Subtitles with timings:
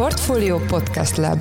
[0.00, 1.40] Portfolio Podcast Lab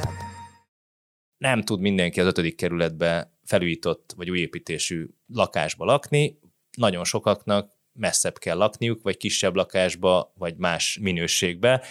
[1.38, 6.40] Nem tud mindenki az ötödik kerületbe felújított vagy új építésű lakásba lakni,
[6.78, 11.84] nagyon sokaknak messzebb kell lakniuk, vagy kisebb lakásba, vagy más minőségbe,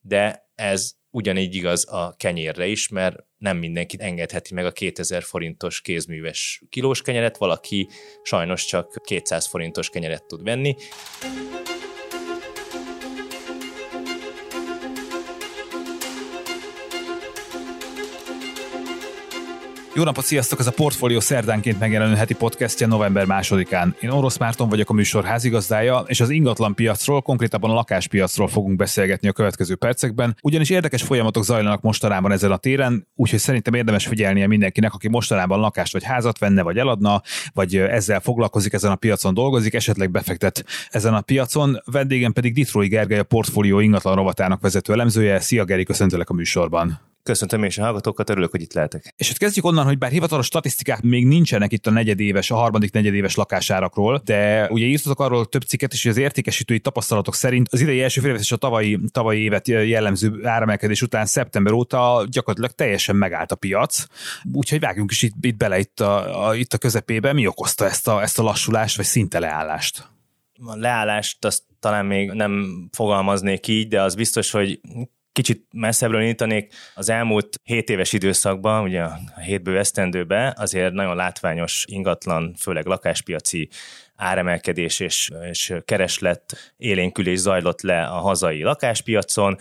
[0.00, 5.80] de ez ugyanígy igaz a kenyérre is, mert nem mindenki engedheti meg a 2000 forintos
[5.80, 7.88] kézműves kilós kenyeret, valaki
[8.22, 10.76] sajnos csak 200 forintos kenyeret tud venni.
[19.96, 20.58] Jó napot, sziasztok!
[20.58, 23.96] Ez a Portfolio szerdánként megjelenő heti podcastja november másodikán.
[24.00, 28.76] Én Orosz Márton vagyok a műsor házigazdája, és az ingatlan piacról, konkrétabban a lakáspiacról fogunk
[28.76, 34.06] beszélgetni a következő percekben, ugyanis érdekes folyamatok zajlanak mostanában ezen a téren, úgyhogy szerintem érdemes
[34.06, 38.96] figyelnie mindenkinek, aki mostanában lakást vagy házat venne, vagy eladna, vagy ezzel foglalkozik, ezen a
[38.96, 41.82] piacon dolgozik, esetleg befektet ezen a piacon.
[41.84, 45.40] Vendégem pedig Ditrói Gergely, a Portfolio ingatlan rovatának vezető elemzője.
[45.40, 47.12] Szia Geri, köszöntelek a műsorban.
[47.24, 49.14] Köszöntöm és a hallgatókat, örülök, hogy itt lehetek.
[49.16, 52.92] És hát kezdjük onnan, hogy bár hivatalos statisztikák még nincsenek itt a negyedéves, a harmadik
[52.92, 57.80] negyedéves lakásárakról, de ugye írtatok arról több cikket is, hogy az értékesítői tapasztalatok szerint az
[57.80, 63.16] idei első fél és a tavalyi, tavalyi évet jellemző áremelkedés után szeptember óta gyakorlatilag teljesen
[63.16, 64.06] megállt a piac.
[64.52, 67.32] Úgyhogy vágjunk is itt, itt bele itt a, a, itt a közepébe.
[67.32, 70.08] Mi okozta ezt a, ezt a lassulást, vagy szinte leállást?
[70.64, 74.80] A leállást azt talán még nem fogalmaznék így, de az biztos, hogy
[75.34, 81.16] kicsit messzebbről nyitanék, az elmúlt 7 éves időszakban, ugye a 7 bő esztendőben azért nagyon
[81.16, 83.68] látványos ingatlan, főleg lakáspiaci
[84.16, 89.58] áremelkedés és, és kereslet élénkülés zajlott le a hazai lakáspiacon,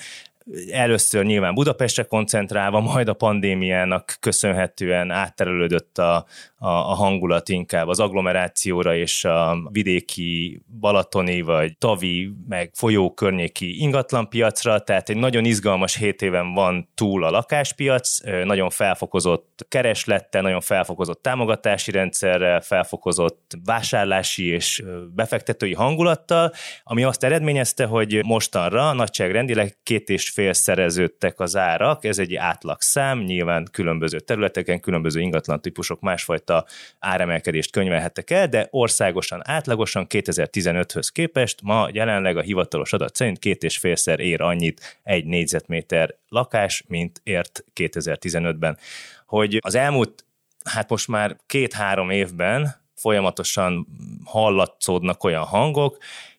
[0.71, 6.25] először nyilván Budapestre koncentrálva, majd a pandémiának köszönhetően átterelődött a,
[6.64, 13.81] a, a hangulat inkább az agglomerációra és a vidéki, balatoni vagy tavi, meg folyó környéki
[13.81, 20.61] ingatlanpiacra, tehát egy nagyon izgalmas hét éven van túl a lakáspiac, nagyon felfokozott kereslettel, nagyon
[20.61, 24.84] felfokozott támogatási rendszerrel, felfokozott vásárlási és
[25.16, 26.52] befektetői hangulattal,
[26.84, 33.19] ami azt eredményezte, hogy mostanra nagyságrendileg két és fél szereződtek az árak, ez egy átlagszám,
[33.19, 36.53] nyilván különböző területeken, különböző ingatlan típusok másfajta
[37.00, 43.64] áremelkedést könyvelhettek el, de országosan, átlagosan 2015-höz képest ma jelenleg a hivatalos adat szerint két
[43.64, 48.78] és félszer ér annyit egy négyzetméter lakás, mint ért 2015-ben.
[49.25, 50.25] Hogy az elmúlt,
[50.64, 53.88] hát most már két-három évben folyamatosan
[54.25, 55.97] hallatszódnak olyan hangok,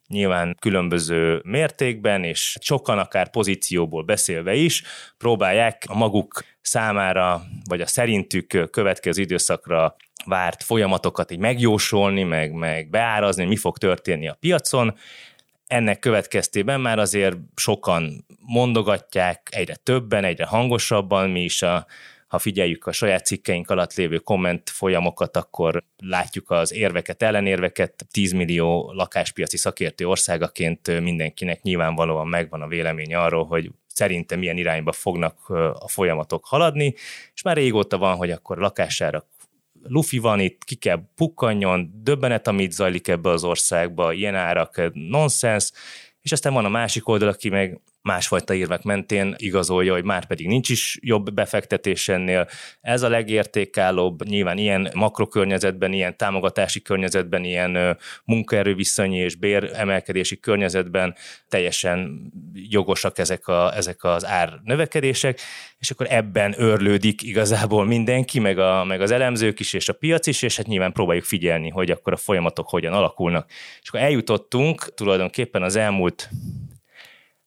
[0.09, 4.82] nyilván különböző mértékben, és sokan akár pozícióból beszélve is
[5.19, 12.91] próbálják a maguk számára, vagy a szerintük következő időszakra várt folyamatokat így megjósolni, meg, meg
[12.91, 14.94] beárazni, mi fog történni a piacon.
[15.66, 21.86] Ennek következtében már azért sokan mondogatják, egyre többen, egyre hangosabban, mi is a
[22.34, 28.06] ha figyeljük a saját cikkeink alatt lévő komment folyamokat, akkor látjuk az érveket, ellenérveket.
[28.11, 34.93] 10 millió lakáspiaci szakértő országaként mindenkinek nyilvánvalóan megvan a vélemény arról, hogy szerintem milyen irányba
[34.93, 36.95] fognak a folyamatok haladni,
[37.34, 39.28] és már régóta van, hogy akkor lakására
[39.83, 45.72] lufi van itt, ki kell pukkanjon, döbbenet, amit zajlik ebbe az országba, ilyen árak, nonsens,
[46.21, 50.47] és aztán van a másik oldal, aki meg másfajta érvek mentén igazolja, hogy már pedig
[50.47, 52.48] nincs is jobb befektetés ennél.
[52.81, 61.15] Ez a legértékállóbb, nyilván ilyen makrokörnyezetben, ilyen támogatási környezetben, ilyen munkaerőviszonyi és béremelkedési környezetben
[61.48, 65.41] teljesen jogosak ezek, a, ezek az ár növekedések,
[65.78, 70.26] és akkor ebben örlődik igazából mindenki, meg, a, meg az elemzők is, és a piac
[70.26, 73.50] is, és hát nyilván próbáljuk figyelni, hogy akkor a folyamatok hogyan alakulnak.
[73.82, 76.31] És akkor eljutottunk tulajdonképpen az elmúlt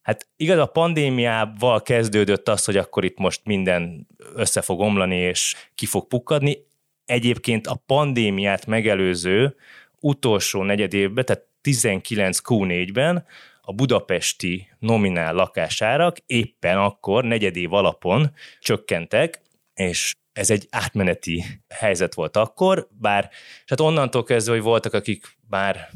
[0.08, 5.56] Hát igaz, a pandémiával kezdődött az, hogy akkor itt most minden össze fog omlani, és
[5.76, 6.58] ki fog pukkadni.
[7.06, 9.56] Egyébként a pandémiát megelőző
[10.00, 13.26] utolsó negyed évben, tehát 19 Q4-ben
[13.62, 19.42] a budapesti nominál lakásárak éppen akkor negyedév alapon csökkentek,
[19.74, 23.30] és ez egy átmeneti helyzet volt akkor, bár
[23.66, 25.90] hát onnantól kezdve, hogy voltak, akik bár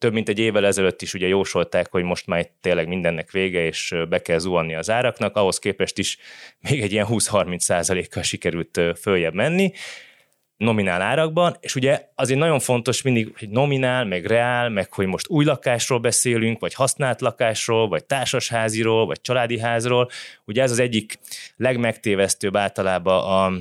[0.00, 3.94] több mint egy évvel ezelőtt is ugye jósolták, hogy most már tényleg mindennek vége, és
[4.08, 6.18] be kell zuhanni az áraknak, ahhoz képest is
[6.70, 9.72] még egy ilyen 20-30 százalékkal sikerült följebb menni
[10.60, 15.28] nominál árakban, és ugye azért nagyon fontos mindig, hogy nominál, meg reál, meg hogy most
[15.28, 20.10] új lakásról beszélünk, vagy használt lakásról, vagy társasháziról, vagy családi házról.
[20.44, 21.18] Ugye ez az egyik
[21.56, 23.58] legmegtévesztőbb általában a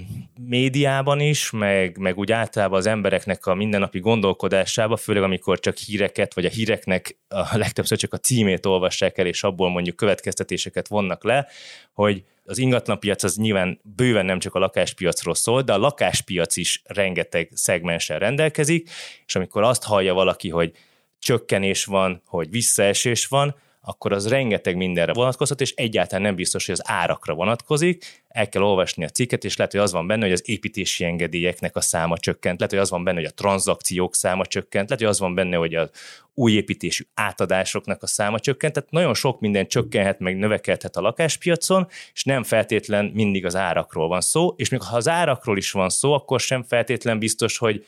[0.47, 6.33] médiában is, meg, meg úgy általában az embereknek a mindennapi gondolkodásába, főleg amikor csak híreket,
[6.33, 11.23] vagy a híreknek a legtöbbször csak a címét olvassák el, és abból mondjuk következtetéseket vonnak
[11.23, 11.47] le,
[11.93, 16.81] hogy az ingatlanpiac az nyilván bőven nem csak a lakáspiacról szól, de a lakáspiac is
[16.85, 18.89] rengeteg szegmenssel rendelkezik,
[19.25, 20.71] és amikor azt hallja valaki, hogy
[21.19, 26.75] csökkenés van, hogy visszaesés van, akkor az rengeteg mindenre vonatkozhat, és egyáltalán nem biztos, hogy
[26.75, 28.23] az árakra vonatkozik.
[28.27, 31.75] El kell olvasni a cikket, és lehet, hogy az van benne, hogy az építési engedélyeknek
[31.75, 35.11] a száma csökkent, lehet, hogy az van benne, hogy a tranzakciók száma csökkent, lehet, hogy
[35.11, 35.89] az van benne, hogy az
[36.33, 41.87] új építésű átadásoknak a száma csökkent, tehát nagyon sok minden csökkenhet, meg növekedhet a lakáspiacon,
[42.13, 45.89] és nem feltétlen mindig az árakról van szó, és még ha az árakról is van
[45.89, 47.85] szó, akkor sem feltétlen biztos, hogy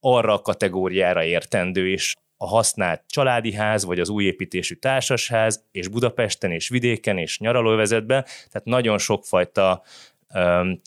[0.00, 5.88] arra a kategóriára értendő, és a használt családi ház, vagy az új építésű társasház, és
[5.88, 9.82] Budapesten, és vidéken, és nyaralóvezetben, tehát nagyon sokfajta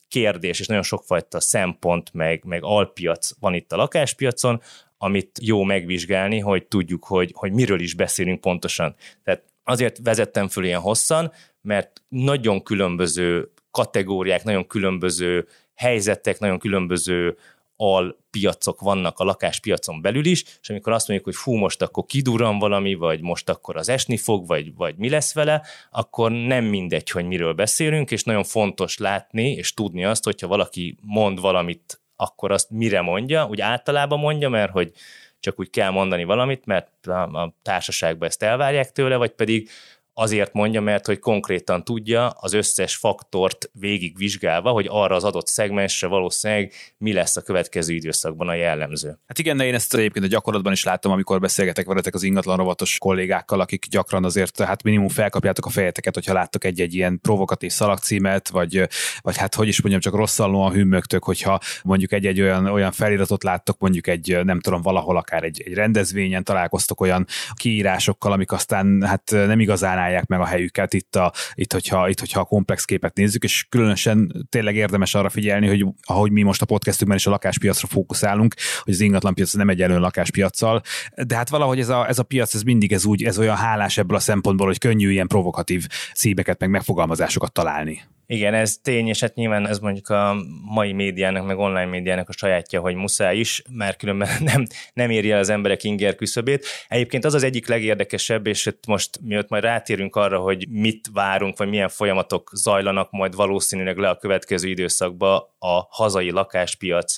[0.07, 4.61] kérdés, és nagyon sokfajta szempont, meg, meg alpiac van itt a lakáspiacon,
[4.97, 8.95] amit jó megvizsgálni, hogy tudjuk, hogy, hogy miről is beszélünk pontosan.
[9.23, 17.37] Tehát azért vezettem föl ilyen hosszan, mert nagyon különböző kategóriák, nagyon különböző helyzetek, nagyon különböző
[17.75, 22.59] alpiacok vannak a lakáspiacon belül is, és amikor azt mondjuk, hogy fú, most akkor kidurran
[22.59, 25.61] valami, vagy most akkor az esni fog, vagy, vagy mi lesz vele,
[25.91, 30.97] akkor nem mindegy, hogy miről beszélünk, és nagyon fontos látni és tudni azt, hogyha valaki
[31.01, 34.91] mond valamit, akkor azt mire mondja, úgy általában mondja, mert hogy
[35.39, 39.69] csak úgy kell mondani valamit, mert a társaságban ezt elvárják tőle, vagy pedig
[40.13, 46.07] azért mondja, mert hogy konkrétan tudja az összes faktort végigvizsgálva, hogy arra az adott szegmensre
[46.07, 49.17] valószínűleg mi lesz a következő időszakban a jellemző.
[49.27, 52.57] Hát igen, de én ezt egyébként a gyakorlatban is látom, amikor beszélgetek veletek az ingatlan
[52.57, 57.71] rovatos kollégákkal, akik gyakran azért hát minimum felkapjátok a fejeteket, hogyha láttok egy-egy ilyen provokatív
[57.71, 58.87] szalagcímet, vagy,
[59.21, 63.79] vagy hát hogy is mondjam, csak rosszallóan hümmögtök, hogyha mondjuk egy-egy olyan, olyan feliratot láttok,
[63.79, 69.31] mondjuk egy, nem tudom, valahol akár egy, egy rendezvényen találkoztok olyan kiírásokkal, amik aztán hát
[69.31, 73.15] nem igazán állják meg a helyüket itt, a, itt, hogyha, itt, hogyha a komplex képet
[73.15, 77.29] nézzük, és különösen tényleg érdemes arra figyelni, hogy ahogy mi most a podcastünkben is a
[77.29, 78.53] lakáspiacra fókuszálunk,
[78.83, 80.81] hogy az ingatlanpiac nem egyenlő lakáspiacsal,
[81.27, 83.97] de hát valahogy ez a, ez a piac, ez mindig ez úgy, ez olyan hálás
[83.97, 88.01] ebből a szempontból, hogy könnyű ilyen provokatív szíveket, meg megfogalmazásokat találni.
[88.25, 92.31] Igen, ez tény, és hát nyilván ez mondjuk a mai médiának, meg online médiának a
[92.31, 96.65] sajátja, hogy muszáj is, mert különben nem, nem éri el az emberek inger küszöbét.
[96.87, 101.57] Egyébként az az egyik legérdekesebb, és itt most miatt majd rátérünk arra, hogy mit várunk,
[101.57, 107.17] vagy milyen folyamatok zajlanak majd valószínűleg le a következő időszakba a hazai lakáspiac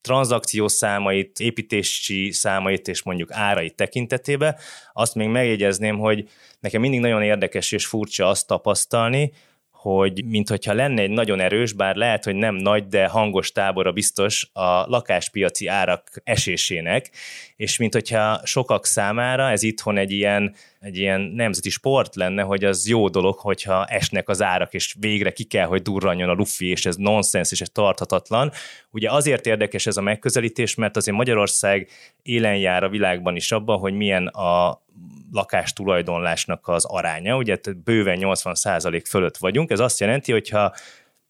[0.00, 4.56] tranzakciós számait, építési számait és mondjuk árai tekintetében,
[4.92, 6.28] azt még megjegyezném, hogy
[6.60, 9.32] nekem mindig nagyon érdekes és furcsa azt tapasztalni,
[9.76, 14.50] hogy mintha lenne egy nagyon erős, bár lehet, hogy nem nagy, de hangos tábora biztos
[14.52, 17.10] a lakáspiaci árak esésének,
[17.56, 22.64] és mint hogyha sokak számára ez itthon egy ilyen, egy ilyen nemzeti sport lenne, hogy
[22.64, 26.70] az jó dolog, hogyha esnek az árak, és végre ki kell, hogy durranjon a lufi,
[26.70, 28.52] és ez nonsens, és ez tarthatatlan.
[28.90, 31.88] Ugye azért érdekes ez a megközelítés, mert azért Magyarország
[32.22, 34.84] élen jár a világban is abban, hogy milyen a
[35.32, 40.74] lakástulajdonlásnak az aránya, ugye bőven 80% fölött vagyunk, ez azt jelenti, hogy ha,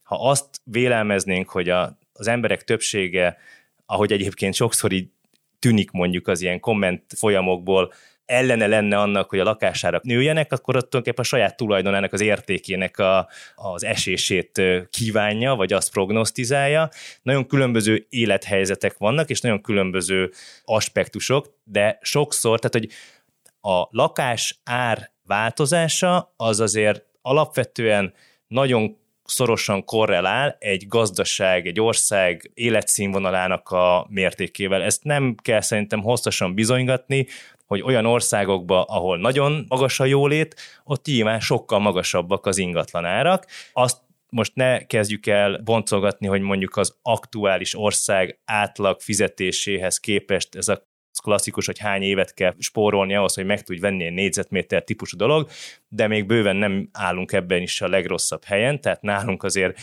[0.02, 3.36] ha azt vélelmeznénk, hogy a, az emberek többsége,
[3.86, 5.08] ahogy egyébként sokszor így
[5.58, 7.92] tűnik mondjuk az ilyen komment folyamokból,
[8.26, 12.98] ellene lenne annak, hogy a lakásárak nőjenek, akkor ott tulajdonképpen a saját tulajdonának az értékének
[12.98, 16.88] a, az esését kívánja, vagy azt prognosztizálja.
[17.22, 20.30] Nagyon különböző élethelyzetek vannak, és nagyon különböző
[20.64, 22.96] aspektusok, de sokszor, tehát hogy
[23.66, 28.14] a lakás ár változása az azért alapvetően
[28.46, 34.82] nagyon szorosan korrelál egy gazdaság, egy ország életszínvonalának a mértékével.
[34.82, 37.26] Ezt nem kell szerintem hosszasan bizonygatni,
[37.66, 43.46] hogy olyan országokban, ahol nagyon magas a jólét, ott nyilván sokkal magasabbak az ingatlanárak.
[43.72, 43.98] Azt
[44.30, 50.85] most ne kezdjük el boncolgatni, hogy mondjuk az aktuális ország átlag fizetéséhez képest ez a
[51.20, 55.48] klasszikus, hogy hány évet kell spórolni ahhoz, hogy meg tudj venni egy négyzetméter típusú dolog,
[55.88, 59.78] de még bőven nem állunk ebben is a legrosszabb helyen, tehát nálunk azért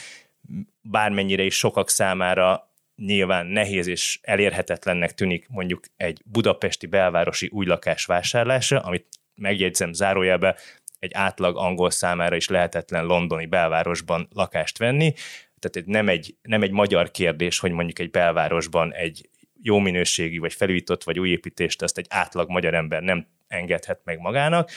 [0.81, 8.05] bármennyire is sokak számára nyilván nehéz és elérhetetlennek tűnik mondjuk egy budapesti belvárosi új lakás
[8.05, 10.55] vásárlása, amit megjegyzem zárójelbe,
[10.99, 15.13] egy átlag angol számára is lehetetlen londoni belvárosban lakást venni,
[15.59, 19.29] tehát nem egy, nem egy magyar kérdés, hogy mondjuk egy belvárosban egy
[19.65, 24.19] jó minőségi, vagy felújított, vagy új építést ezt egy átlag magyar ember nem engedhet meg
[24.19, 24.69] magának.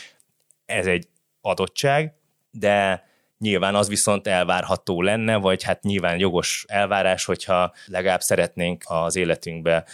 [0.65, 1.09] Ez egy
[1.41, 2.15] adottság,
[2.51, 3.05] de
[3.39, 9.87] nyilván az viszont elvárható lenne, vagy hát nyilván jogos elvárás, hogyha legalább szeretnénk az életünkbe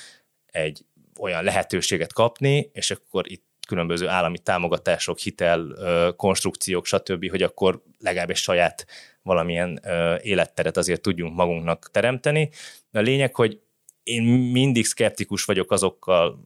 [0.46, 0.84] egy
[1.20, 5.66] olyan lehetőséget kapni, és akkor itt különböző állami támogatások, hitel,
[6.16, 8.86] konstrukciók, stb., hogy akkor legalább egy saját
[9.22, 9.80] valamilyen
[10.22, 12.50] életteret azért tudjunk magunknak teremteni.
[12.90, 13.60] De a lényeg, hogy
[14.02, 16.38] én mindig szkeptikus vagyok azokkal,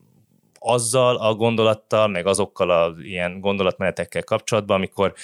[0.59, 5.15] azzal a gondolattal, meg azokkal a ilyen gondolatmenetekkel kapcsolatban, amikor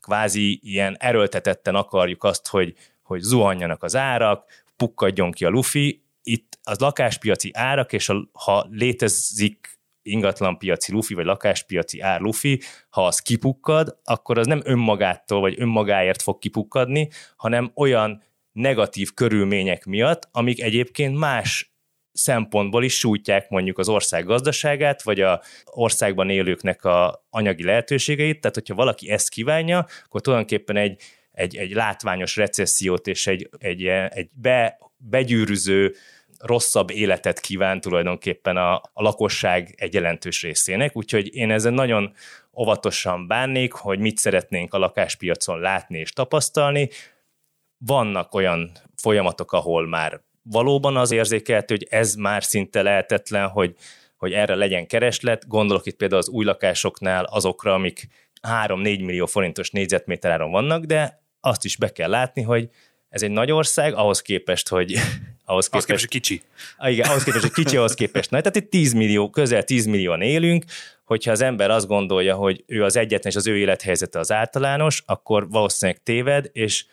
[0.00, 6.04] kvázi ilyen erőltetetten akarjuk azt, hogy, hogy zuhanjanak az árak, pukkadjon ki a lufi.
[6.22, 13.06] Itt az lakáspiaci árak, és a, ha létezik ingatlanpiaci lufi, vagy lakáspiaci ár lufi, ha
[13.06, 20.28] az kipukkad, akkor az nem önmagától, vagy önmagáért fog kipukkadni, hanem olyan negatív körülmények miatt,
[20.32, 21.75] amik egyébként más
[22.16, 28.56] szempontból is sújtják mondjuk az ország gazdaságát, vagy a országban élőknek a anyagi lehetőségeit, tehát
[28.56, 34.28] hogyha valaki ezt kívánja, akkor tulajdonképpen egy, egy, egy látványos recessziót és egy, egy, egy
[34.32, 35.94] be, begyűrűző
[36.38, 42.12] rosszabb életet kíván tulajdonképpen a, a lakosság egy jelentős részének, úgyhogy én ezen nagyon
[42.58, 46.88] óvatosan bánnék, hogy mit szeretnénk a lakáspiacon látni és tapasztalni.
[47.78, 53.74] Vannak olyan folyamatok, ahol már valóban az érzékelhető, hogy ez már szinte lehetetlen, hogy,
[54.16, 55.48] hogy erre legyen kereslet.
[55.48, 58.08] Gondolok itt például az új lakásoknál azokra, amik
[58.48, 62.68] 3-4 millió forintos négyzetméteráron vannak, de azt is be kell látni, hogy
[63.08, 64.92] ez egy nagy ország, ahhoz képest, hogy
[65.44, 66.42] ahhoz képest, ahhoz képest kicsi.
[66.76, 68.40] Ah, igen, ahhoz képest, hogy kicsi, ahhoz képest nagy.
[68.40, 70.64] Tehát itt 10 millió, közel 10 millióan élünk,
[71.04, 75.02] hogyha az ember azt gondolja, hogy ő az egyetlen, és az ő élethelyzete az általános,
[75.06, 76.84] akkor valószínűleg téved, és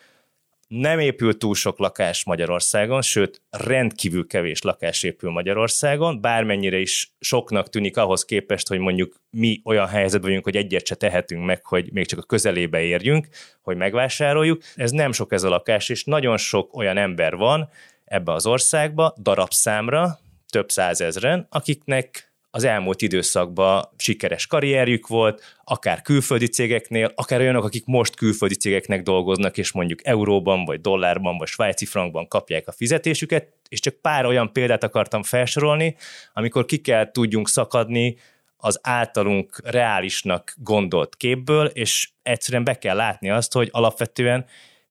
[0.68, 7.68] nem épül túl sok lakás Magyarországon, sőt, rendkívül kevés lakás épül Magyarországon, bármennyire is soknak
[7.68, 11.92] tűnik ahhoz képest, hogy mondjuk mi olyan helyzetben vagyunk, hogy egyet se tehetünk meg, hogy
[11.92, 13.28] még csak a közelébe érjünk,
[13.62, 14.62] hogy megvásároljuk.
[14.74, 17.68] Ez nem sok ez a lakás, és nagyon sok olyan ember van
[18.04, 20.18] ebbe az országba, darabszámra,
[20.48, 27.84] több százezren, akiknek az elmúlt időszakban sikeres karrierjük volt, akár külföldi cégeknél, akár olyanok, akik
[27.86, 33.48] most külföldi cégeknek dolgoznak, és mondjuk euróban, vagy dollárban, vagy svájci frankban kapják a fizetésüket,
[33.68, 35.96] és csak pár olyan példát akartam felsorolni,
[36.34, 38.16] amikor ki kell tudjunk szakadni
[38.56, 44.44] az általunk reálisnak gondolt képből, és egyszerűen be kell látni azt, hogy alapvetően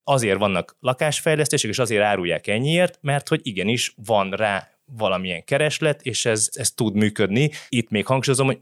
[0.03, 6.25] azért vannak lakásfejlesztések, és azért árulják ennyiért, mert hogy igenis van rá valamilyen kereslet, és
[6.25, 7.52] ez, ez tud működni.
[7.70, 8.60] Itt még hangsúlyozom, hogy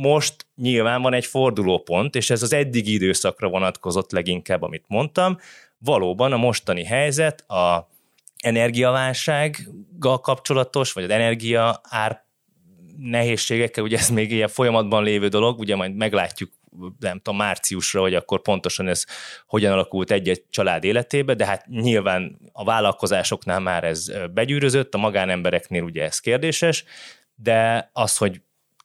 [0.00, 5.38] most nyilván van egy fordulópont, és ez az eddigi időszakra vonatkozott leginkább, amit mondtam.
[5.78, 7.90] Valóban a mostani helyzet a
[8.42, 12.24] energiaválsággal kapcsolatos, vagy az energia ár
[12.98, 16.50] nehézségekkel, ugye ez még ilyen folyamatban lévő dolog, ugye majd meglátjuk
[16.98, 19.04] nem tudom, márciusra, hogy akkor pontosan ez
[19.46, 25.82] hogyan alakult egy-egy család életébe, de hát nyilván a vállalkozásoknál már ez begyűrözött, a magánembereknél
[25.82, 26.84] ugye ez kérdéses,
[27.34, 28.40] de az, hogy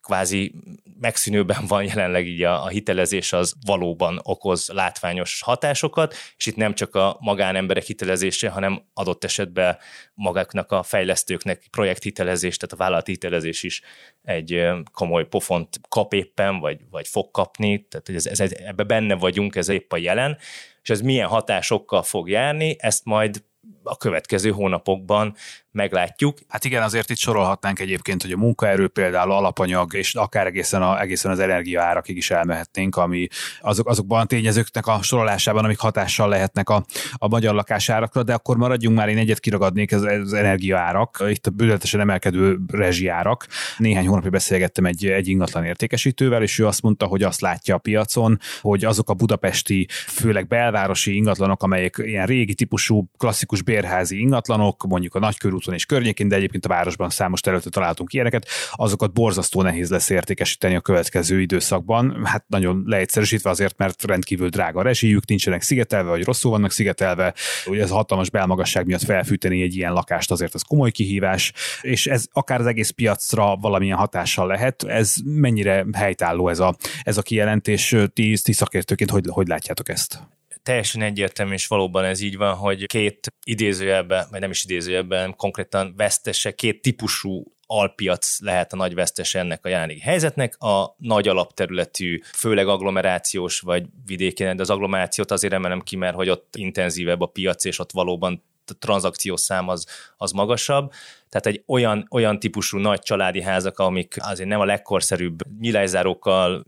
[0.08, 0.54] kvázi
[1.00, 6.74] megszűnőben van jelenleg így a, a hitelezés, az valóban okoz látványos hatásokat, és itt nem
[6.74, 9.78] csak a magánemberek hitelezése, hanem adott esetben
[10.14, 13.82] magáknak a fejlesztőknek projekthitelezés, tehát a vállalati hitelezés is
[14.24, 19.56] egy komoly pofont kap éppen, vagy, vagy fog kapni, tehát ez, ez, ebbe benne vagyunk,
[19.56, 20.38] ez épp a jelen,
[20.82, 23.44] és ez milyen hatásokkal fog járni, ezt majd
[23.88, 25.36] a következő hónapokban
[25.78, 26.38] meglátjuk.
[26.48, 31.02] Hát igen, azért itt sorolhatnánk egyébként, hogy a munkaerő például alapanyag, és akár egészen, a,
[31.02, 33.28] egészen az energiaárakig is elmehetnénk, ami
[33.62, 38.58] azok, azokban a tényezőknek a sorolásában, amik hatással lehetnek a, a magyar lakásárakra, de akkor
[38.58, 43.48] maradjunk már, én egyet kiragadnék, ez az energiaárak, itt a bőzetesen emelkedő rezsiárak.
[43.78, 47.78] Néhány hónapja beszélgettem egy, egy ingatlan értékesítővel, és ő azt mondta, hogy azt látja a
[47.78, 54.84] piacon, hogy azok a budapesti, főleg belvárosi ingatlanok, amelyek ilyen régi típusú klasszikus bérházi ingatlanok,
[54.88, 59.14] mondjuk a nagykörút úton és környékén, de egyébként a városban számos területet találtunk ilyeneket, azokat
[59.14, 62.26] borzasztó nehéz lesz értékesíteni a következő időszakban.
[62.26, 67.34] Hát nagyon leegyszerűsítve azért, mert rendkívül drága a rezsijük, nincsenek szigetelve, vagy rosszul vannak szigetelve.
[67.66, 72.08] Ugye ez a hatalmas belmagasság miatt felfűteni egy ilyen lakást azért az komoly kihívás, és
[72.08, 74.84] ez akár az egész piacra valamilyen hatással lehet.
[74.84, 77.96] Ez mennyire helytálló ez a, ez a kijelentés?
[78.14, 80.37] Ti, ti szakértőként hogy, hogy látjátok ezt?
[80.68, 85.94] Teljesen egyértelmű, és valóban ez így van, hogy két idézőjelben, vagy nem is idézőjelben, konkrétan
[85.98, 92.20] vesztese, két típusú alpiac lehet a nagy vesztes ennek a jelenlegi helyzetnek, a nagy alapterületű,
[92.34, 97.26] főleg agglomerációs vagy vidéki, de az agglomerációt azért emelem ki, mert hogy ott intenzívebb a
[97.26, 99.86] piac, és ott valóban a tranzakciós szám az,
[100.18, 100.92] az magasabb.
[101.30, 106.66] Tehát egy olyan, olyan típusú nagy családi házak, amik azért nem a legkorszerűbb nyilászárókkal,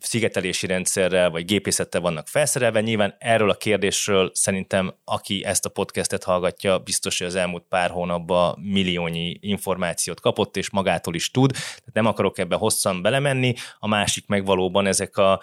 [0.00, 2.80] szigetelési rendszerrel vagy gépészettel vannak felszerelve.
[2.80, 7.90] Nyilván erről a kérdésről szerintem, aki ezt a podcastet hallgatja, biztos, hogy az elmúlt pár
[7.90, 11.52] hónapban milliónyi információt kapott, és magától is tud.
[11.52, 13.54] Tehát nem akarok ebbe hosszan belemenni.
[13.78, 15.40] A másik meg valóban ezek a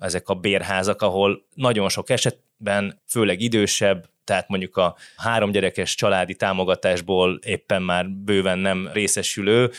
[0.00, 5.94] ezek a bérházak, ahol nagyon sok eset, esetben főleg idősebb, tehát mondjuk a három gyerekes
[5.94, 9.70] családi támogatásból éppen már bőven nem részesülő,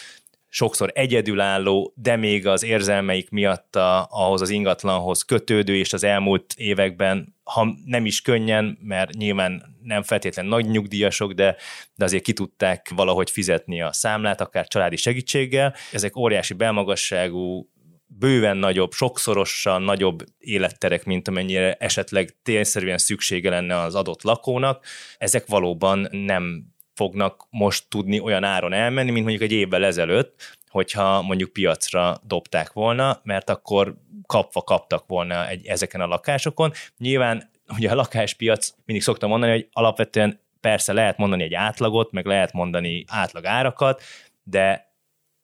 [0.58, 6.54] sokszor egyedülálló, de még az érzelmeik miatt a, ahhoz az ingatlanhoz kötődő, és az elmúlt
[6.56, 11.56] években, ha nem is könnyen, mert nyilván nem feltétlen nagy nyugdíjasok, de,
[11.96, 15.76] de azért ki tudták valahogy fizetni a számlát, akár családi segítséggel.
[15.92, 17.70] Ezek óriási belmagasságú,
[18.08, 24.86] bőven nagyobb, sokszorosan nagyobb életterek, mint amennyire esetleg tényszerűen szüksége lenne az adott lakónak.
[25.18, 31.22] Ezek valóban nem fognak most tudni olyan áron elmenni, mint mondjuk egy évvel ezelőtt, hogyha
[31.22, 36.72] mondjuk piacra dobták volna, mert akkor kapva kaptak volna egy, ezeken a lakásokon.
[36.98, 42.26] Nyilván ugye a lakáspiac, mindig szoktam mondani, hogy alapvetően persze lehet mondani egy átlagot, meg
[42.26, 44.02] lehet mondani átlag árakat,
[44.44, 44.94] de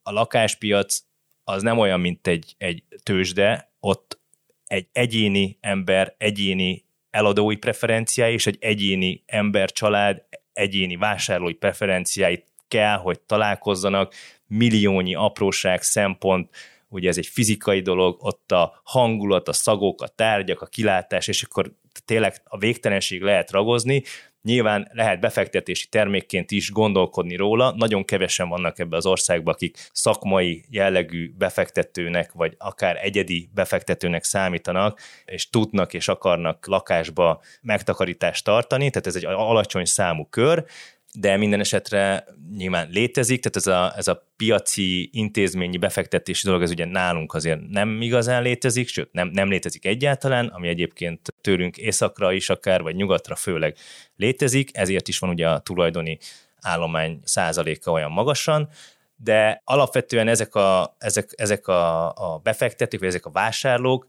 [0.03, 0.99] a lakáspiac
[1.43, 4.19] az nem olyan, mint egy, egy tőzsde, ott
[4.65, 12.97] egy egyéni ember, egyéni eladói preferenciái és egy egyéni ember, család, egyéni vásárlói preferenciáit kell,
[12.97, 14.13] hogy találkozzanak,
[14.47, 16.49] milliónyi apróság, szempont,
[16.87, 21.43] ugye ez egy fizikai dolog, ott a hangulat, a szagok, a tárgyak, a kilátás, és
[21.43, 21.73] akkor
[22.05, 24.03] tényleg a végtelenség lehet ragozni,
[24.43, 30.63] Nyilván lehet befektetési termékként is gondolkodni róla, nagyon kevesen vannak ebbe az országban, akik szakmai
[30.69, 39.07] jellegű befektetőnek, vagy akár egyedi befektetőnek számítanak, és tudnak és akarnak lakásba megtakarítást tartani, tehát
[39.07, 40.65] ez egy alacsony számú kör,
[41.13, 42.25] de minden esetre
[42.57, 47.69] nyilván létezik, tehát ez a, ez a piaci intézményi befektetési dolog, ez ugye nálunk azért
[47.69, 52.95] nem igazán létezik, sőt nem, nem létezik egyáltalán, ami egyébként tőlünk északra is akár, vagy
[52.95, 53.75] nyugatra főleg
[54.15, 56.17] létezik, ezért is van ugye a tulajdoni
[56.61, 58.69] állomány százaléka olyan magasan,
[59.15, 64.07] de alapvetően ezek a, ezek, ezek a, a befektetők, vagy ezek a vásárlók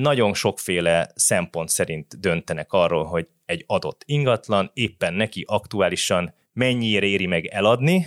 [0.00, 7.26] nagyon sokféle szempont szerint döntenek arról, hogy egy adott ingatlan éppen neki aktuálisan mennyire éri
[7.26, 8.06] meg eladni,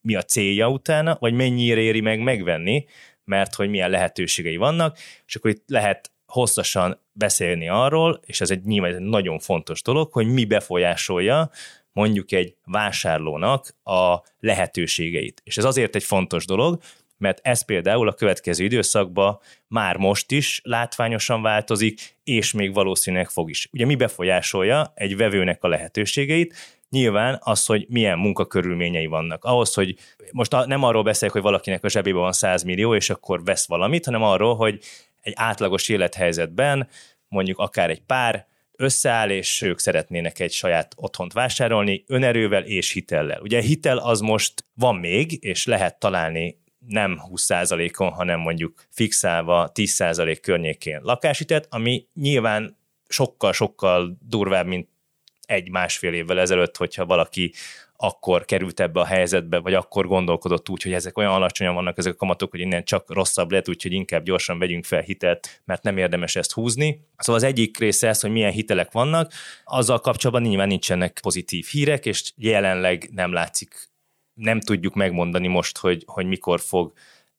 [0.00, 2.84] mi a célja utána, vagy mennyire éri meg megvenni,
[3.24, 8.64] mert hogy milyen lehetőségei vannak, és akkor itt lehet hosszasan beszélni arról, és ez egy
[8.64, 11.50] nyilván egy nagyon fontos dolog, hogy mi befolyásolja
[11.92, 15.40] mondjuk egy vásárlónak a lehetőségeit.
[15.44, 16.82] És ez azért egy fontos dolog,
[17.20, 23.50] mert ez például a következő időszakban már most is látványosan változik, és még valószínűleg fog
[23.50, 23.68] is.
[23.72, 26.54] Ugye mi befolyásolja egy vevőnek a lehetőségeit?
[26.90, 29.44] Nyilván az, hogy milyen munkakörülményei vannak.
[29.44, 29.96] Ahhoz, hogy
[30.32, 34.04] most nem arról beszélek, hogy valakinek a zsebében van 100 millió, és akkor vesz valamit,
[34.04, 34.80] hanem arról, hogy
[35.20, 36.88] egy átlagos élethelyzetben
[37.28, 43.40] mondjuk akár egy pár összeáll, és ők szeretnének egy saját otthont vásárolni, önerővel és hitellel.
[43.40, 50.38] Ugye hitel az most van még, és lehet találni nem 20%-on, hanem mondjuk fixálva 10%
[50.42, 52.76] környékén lakáshitet, ami nyilván
[53.08, 54.88] sokkal-sokkal durvább, mint
[55.46, 57.52] egy-másfél évvel ezelőtt, hogyha valaki
[58.02, 62.12] akkor került ebbe a helyzetbe, vagy akkor gondolkodott úgy, hogy ezek olyan alacsonyan vannak ezek
[62.12, 65.96] a kamatok, hogy innen csak rosszabb lett, úgyhogy inkább gyorsan vegyünk fel hitelt, mert nem
[65.96, 67.06] érdemes ezt húzni.
[67.16, 69.32] Szóval az egyik része ez, hogy milyen hitelek vannak,
[69.64, 73.89] azzal kapcsolatban nyilván nincsenek pozitív hírek, és jelenleg nem látszik
[74.40, 76.92] nem tudjuk megmondani most, hogy, hogy mikor fog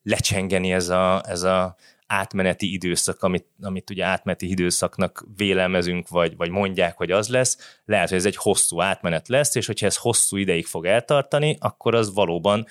[0.04, 1.76] lecsengeni ez a, ez a
[2.08, 7.80] átmeneti időszak, amit, amit ugye átmeneti időszaknak vélelmezünk, vagy, vagy mondják, hogy az lesz.
[7.86, 11.96] Lehet, hogy ez egy hosszú átmenet lesz, és hogyha ez hosszú ideig fog eltartani, akkor
[11.96, 12.66] az valóban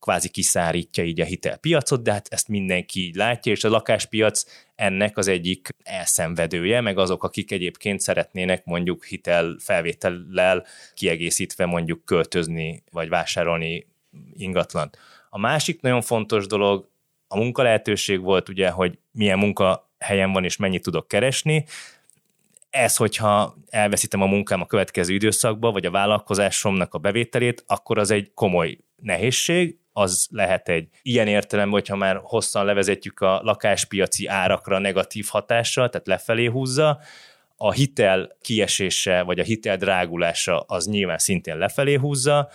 [0.00, 5.16] kvázi kiszárítja így a hitelpiacot, de hát ezt mindenki így látja, és a lakáspiac ennek
[5.16, 13.08] az egyik elszenvedője, meg azok, akik egyébként szeretnének mondjuk hitel felvétellel kiegészítve mondjuk költözni, vagy
[13.08, 13.86] vásárolni
[14.32, 14.98] ingatlant.
[15.30, 16.88] A másik nagyon fontos dolog
[17.28, 21.64] a munkalehetőség volt ugye, hogy milyen munkahelyen van és mennyit tudok keresni,
[22.70, 28.10] ez, hogyha elveszítem a munkám a következő időszakba, vagy a vállalkozásomnak a bevételét, akkor az
[28.10, 34.78] egy komoly nehézség, az lehet egy ilyen értelemben, hogyha már hosszan levezetjük a lakáspiaci árakra
[34.78, 36.98] negatív hatással, tehát lefelé húzza,
[37.56, 42.48] a hitel kiesése, vagy a hitel drágulása az nyilván szintén lefelé húzza,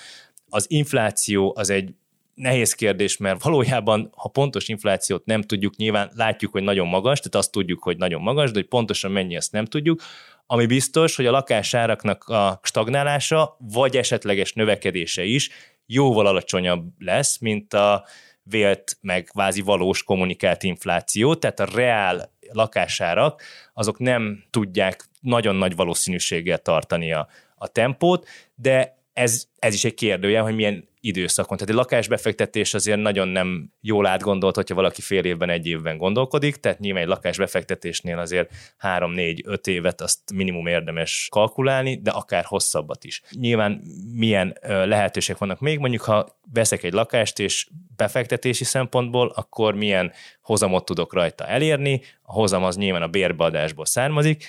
[0.49, 1.93] az infláció az egy
[2.33, 7.35] nehéz kérdés, mert valójában, ha pontos inflációt nem tudjuk, nyilván látjuk, hogy nagyon magas, tehát
[7.35, 10.01] azt tudjuk, hogy nagyon magas, de hogy pontosan mennyi, ezt nem tudjuk.
[10.45, 15.49] Ami biztos, hogy a lakásáraknak a stagnálása, vagy esetleges növekedése is
[15.93, 18.05] jóval alacsonyabb lesz, mint a
[18.43, 23.41] vélt, meg kvázi valós kommunikált infláció, tehát a reál lakásárak,
[23.73, 29.93] azok nem tudják nagyon nagy valószínűséggel tartani a, a tempót, de ez, ez is egy
[29.93, 31.57] kérdője, hogy milyen időszakon.
[31.57, 36.55] Tehát egy lakásbefektetés azért nagyon nem jól átgondolt, hogyha valaki fél évben, egy évben gondolkodik,
[36.55, 42.43] tehát nyilván egy lakásbefektetésnél azért három, négy, öt évet azt minimum érdemes kalkulálni, de akár
[42.43, 43.21] hosszabbat is.
[43.31, 43.81] Nyilván
[44.15, 50.11] milyen lehetőségek vannak még, mondjuk ha veszek egy lakást, és befektetési szempontból, akkor milyen
[50.41, 54.45] hozamot tudok rajta elérni, a hozam az nyilván a bérbeadásból származik,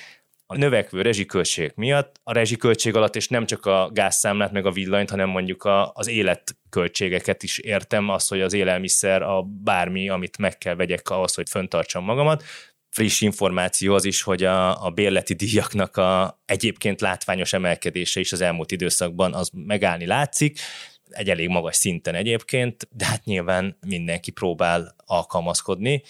[0.52, 5.10] a növekvő rezsiköltségek miatt a rezsiköltség alatt, és nem csak a gázszámlát, meg a villanyt,
[5.10, 10.58] hanem mondjuk a, az életköltségeket is értem, az, hogy az élelmiszer, a bármi, amit meg
[10.58, 12.42] kell vegyek ahhoz, hogy föntartsam magamat.
[12.90, 18.40] Friss információ az is, hogy a, a bérleti díjaknak a egyébként látványos emelkedése is az
[18.40, 20.58] elmúlt időszakban az megállni látszik,
[21.08, 26.02] egy elég magas szinten egyébként, de hát nyilván mindenki próbál alkalmazkodni,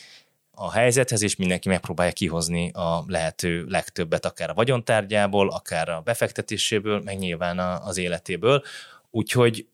[0.63, 7.01] a helyzethez, és mindenki megpróbálja kihozni a lehető legtöbbet, akár a vagyontárgyából, akár a befektetéséből,
[7.05, 8.63] meg nyilván az életéből.
[9.11, 9.67] Úgyhogy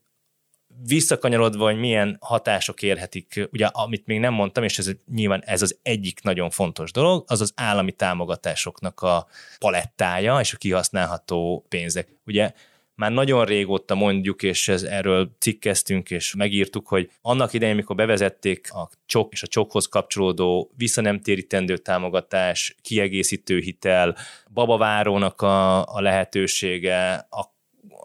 [0.86, 5.78] visszakanyarodva, hogy milyen hatások érhetik, ugye amit még nem mondtam, és ez nyilván ez az
[5.82, 9.26] egyik nagyon fontos dolog, az az állami támogatásoknak a
[9.58, 12.08] palettája és a kihasználható pénzek.
[12.26, 12.52] Ugye
[12.98, 18.72] már nagyon régóta mondjuk, és ez, erről cikkeztünk és megírtuk, hogy annak idején, mikor bevezették
[18.72, 24.16] a csok és a csokhoz kapcsolódó visszanemtérítendő támogatás, kiegészítő hitel,
[24.50, 27.56] babavárónak a, a lehetősége, a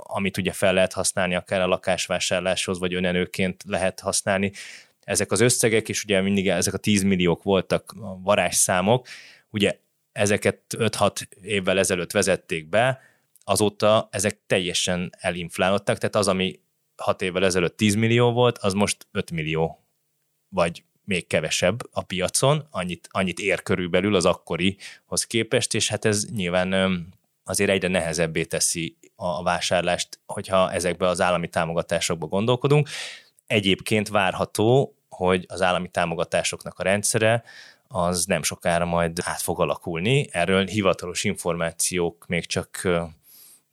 [0.05, 4.51] amit ugye fel lehet használni akár a lakásvásárláshoz, vagy önenőként lehet használni.
[5.03, 9.07] Ezek az összegek, és ugye mindig ezek a 10 milliók voltak a varázsszámok,
[9.49, 9.77] ugye
[10.11, 12.99] ezeket 5-6 évvel ezelőtt vezették be,
[13.43, 16.59] azóta ezek teljesen elinflálódtak, tehát az, ami
[16.95, 19.85] hat évvel ezelőtt 10 millió volt, az most 5 millió,
[20.49, 26.25] vagy még kevesebb a piacon, annyit, annyit ér körülbelül az akkorihoz képest, és hát ez
[26.25, 26.73] nyilván
[27.43, 32.89] azért egyre nehezebbé teszi a vásárlást, hogyha ezekbe az állami támogatásokba gondolkodunk.
[33.47, 37.43] Egyébként várható, hogy az állami támogatásoknak a rendszere
[37.87, 40.27] az nem sokára majd át fog alakulni.
[40.31, 42.87] Erről hivatalos információk még csak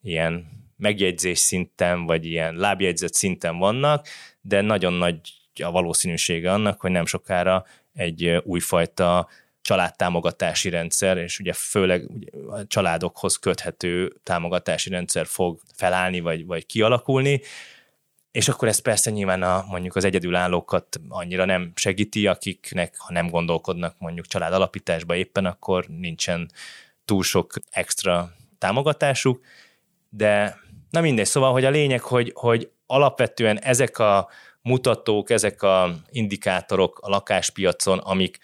[0.02, 4.06] ilyen megjegyzés szinten, vagy ilyen lábjegyzet szinten vannak,
[4.40, 5.20] de nagyon nagy
[5.62, 9.28] a valószínűsége annak, hogy nem sokára egy újfajta
[9.60, 12.08] családtámogatási rendszer, és ugye főleg
[12.48, 17.40] a családokhoz köthető támogatási rendszer fog felállni, vagy, vagy kialakulni,
[18.30, 23.28] és akkor ez persze nyilván a, mondjuk az egyedülállókat annyira nem segíti, akiknek, ha nem
[23.28, 26.50] gondolkodnak mondjuk család alapításba éppen, akkor nincsen
[27.04, 29.44] túl sok extra támogatásuk,
[30.10, 30.58] de
[30.90, 34.28] na mindegy, szóval, hogy a lényeg, hogy, hogy alapvetően ezek a
[34.62, 38.38] mutatók, ezek a indikátorok a lakáspiacon, amik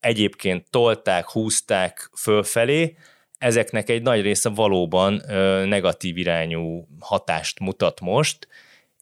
[0.00, 2.96] egyébként tolták, húzták fölfelé,
[3.38, 5.22] ezeknek egy nagy része valóban
[5.66, 8.48] negatív irányú hatást mutat most,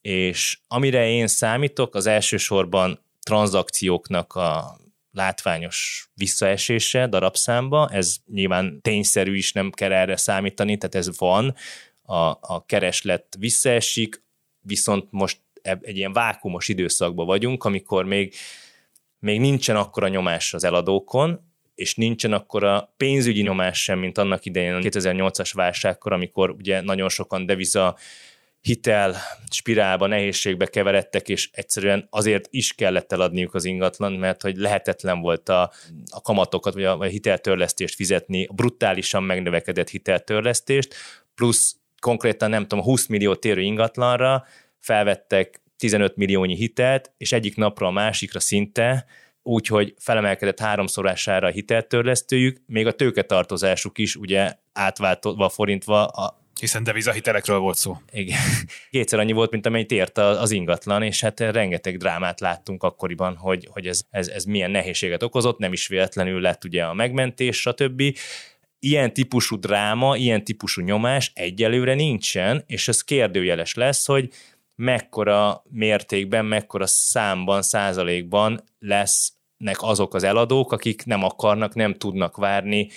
[0.01, 4.79] és amire én számítok, az elsősorban tranzakcióknak a
[5.13, 11.55] látványos visszaesése darabszámba, ez nyilván tényszerű is, nem kell erre számítani, tehát ez van,
[12.09, 14.23] a, a kereslet visszaesik,
[14.61, 18.35] viszont most egy ilyen vákumos időszakban vagyunk, amikor még,
[19.19, 21.41] még nincsen akkora nyomás az eladókon,
[21.75, 27.09] és nincsen akkora pénzügyi nyomás sem, mint annak idején a 2008-as válságkor, amikor ugye nagyon
[27.09, 27.97] sokan deviza
[28.61, 29.17] hitel
[29.51, 35.49] spirálba, nehézségbe keveredtek, és egyszerűen azért is kellett eladniuk az ingatlan, mert hogy lehetetlen volt
[35.49, 35.73] a,
[36.11, 40.95] a kamatokat, vagy a, vagy a hiteltörlesztést fizetni, a brutálisan megnövekedett hiteltörlesztést,
[41.35, 44.45] plusz konkrétan nem tudom, 20 millió térő ingatlanra
[44.79, 49.07] felvettek 15 milliónyi hitelt, és egyik napra a másikra szinte
[49.49, 57.59] úgyhogy felemelkedett háromszorására a hiteltörlesztőjük, még a tőketartozásuk is ugye átváltva, forintva a hiszen devizahitelekről
[57.59, 57.97] volt szó.
[58.13, 58.39] Igen.
[58.91, 63.69] Kétszer annyi volt, mint amennyit ért az ingatlan, és hát rengeteg drámát láttunk akkoriban, hogy,
[63.71, 68.03] hogy ez, ez, ez milyen nehézséget okozott, nem is véletlenül lett ugye a megmentés, stb
[68.79, 74.31] ilyen típusú dráma, ilyen típusú nyomás egyelőre nincsen, és ez kérdőjeles lesz, hogy
[74.75, 82.89] mekkora mértékben, mekkora számban, százalékban lesznek azok az eladók, akik nem akarnak, nem tudnak várni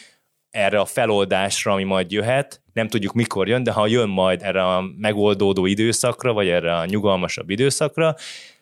[0.50, 2.62] erre a feloldásra, ami majd jöhet.
[2.74, 6.86] Nem tudjuk, mikor jön, de ha jön majd erre a megoldódó időszakra, vagy erre a
[6.86, 8.16] nyugalmasabb időszakra,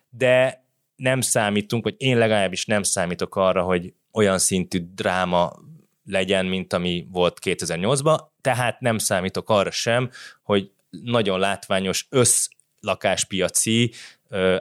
[0.09, 0.63] de
[0.95, 5.51] nem számítunk, vagy én legalábbis nem számítok arra, hogy olyan szintű dráma
[6.09, 10.09] legyen, mint ami volt 2008-ban, tehát nem számítok arra sem,
[10.43, 13.93] hogy nagyon látványos összlakáspiaci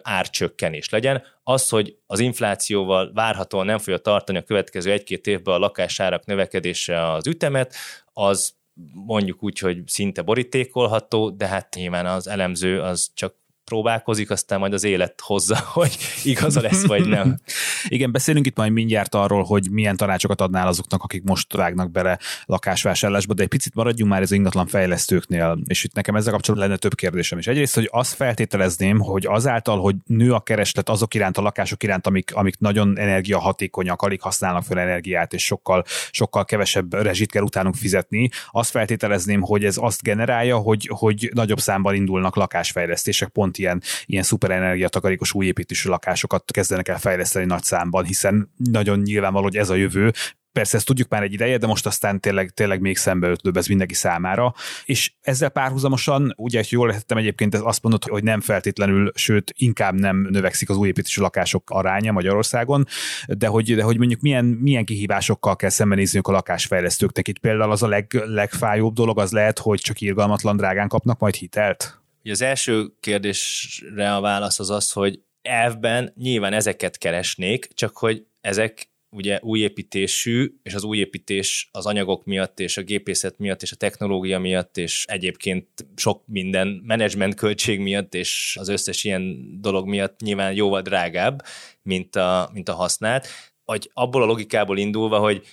[0.03, 1.23] árcsökkenés legyen.
[1.43, 7.13] Az, hogy az inflációval várhatóan nem fogja tartani a következő egy-két évben a lakásárak növekedése
[7.13, 7.75] az ütemet,
[8.13, 8.57] az
[8.93, 13.35] mondjuk úgy, hogy szinte borítékolható, de hát nyilván az elemző az csak
[13.69, 17.39] próbálkozik, aztán majd az élet hozza, hogy igaza lesz, vagy nem.
[17.89, 22.19] Igen, beszélünk itt majd mindjárt arról, hogy milyen tanácsokat adnál azoknak, akik most rágnak bele
[22.45, 26.81] lakásvásárlásba, de egy picit maradjunk már az ingatlan fejlesztőknél, és itt nekem ezzel kapcsolatban lenne
[26.81, 27.47] több kérdésem is.
[27.47, 32.07] Egyrészt, hogy azt feltételezném, hogy azáltal, hogy nő a kereslet azok iránt, a lakások iránt,
[32.07, 37.75] amik, amik nagyon energiahatékonyak, alig használnak fel energiát, és sokkal, sokkal kevesebb rezsit kell utánunk
[37.75, 43.83] fizetni, azt feltételezném, hogy ez azt generálja, hogy, hogy nagyobb számban indulnak lakásfejlesztések, pont ilyen,
[44.07, 49.57] ilyen szuperenergia takarékos új építésű lakásokat kezdenek el fejleszteni nagy számban, hiszen nagyon nyilvánvaló, hogy
[49.57, 50.13] ez a jövő,
[50.59, 53.67] Persze ezt tudjuk már egy ideje, de most aztán tényleg, tényleg még szembe ötlőbb ez
[53.67, 54.55] mindenki számára.
[54.85, 59.53] És ezzel párhuzamosan, ugye, hogy jól lehetettem egyébként, ez azt mondod, hogy nem feltétlenül, sőt,
[59.57, 62.87] inkább nem növekszik az új építésű lakások aránya Magyarországon,
[63.27, 67.29] de hogy, de hogy mondjuk milyen, milyen kihívásokkal kell szembenézniük a lakásfejlesztőknek.
[67.29, 71.35] Itt például az a leg, legfájóbb dolog az lehet, hogy csak irgalmatlan drágán kapnak majd
[71.35, 72.01] hitelt?
[72.31, 78.89] Az első kérdésre a válasz az az, hogy elvben nyilván ezeket keresnék, csak hogy ezek
[79.11, 83.73] ugye új építésű, és az új építés az anyagok miatt, és a gépészet miatt, és
[83.73, 89.89] a technológia miatt, és egyébként sok minden menedzsment költség miatt, és az összes ilyen dolog
[89.89, 91.43] miatt nyilván jóval drágább,
[91.83, 93.27] mint a, mint a használt.
[93.65, 95.47] Vagy abból a logikából indulva, hogy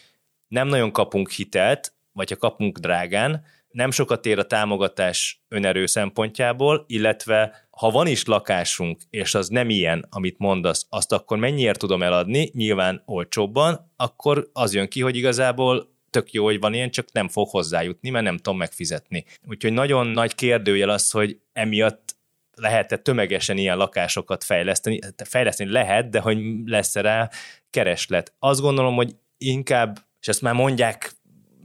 [0.48, 6.84] nem nagyon kapunk hitelt, vagy ha kapunk drágán, nem sokat ér a támogatás önerő szempontjából,
[6.88, 12.04] illetve ha van is lakásunk, és az nem ilyen, amit mondasz, azt akkor mennyiért tudom
[12.04, 17.12] eladni, nyilván olcsóbban, akkor az jön ki, hogy igazából tök jó, hogy van ilyen, csak
[17.12, 19.26] nem fog hozzájutni, mert nem tudom megfizetni.
[19.48, 22.16] Úgyhogy nagyon nagy kérdőjel az, hogy emiatt
[22.54, 25.00] lehet-e tömegesen ilyen lakásokat fejleszteni.
[25.24, 27.30] Fejleszteni lehet, de hogy lesz-e rá
[27.70, 28.34] kereslet.
[28.40, 31.15] Azt gondolom, hogy inkább, és ezt már mondják